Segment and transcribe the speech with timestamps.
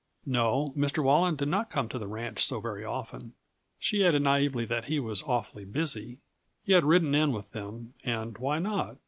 [0.25, 1.03] No, Mr.
[1.03, 3.33] Walland did not come to the ranch so very often.
[3.77, 6.17] She added naïvely that he was awfully busy.
[6.63, 8.97] He had ridden in with them and why not?